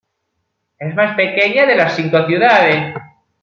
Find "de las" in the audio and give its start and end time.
1.67-1.95